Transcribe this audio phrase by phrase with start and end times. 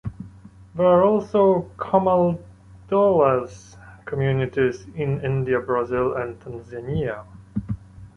[0.73, 7.23] There are also Camaldolese communities in India, Brazil, and Tanzania.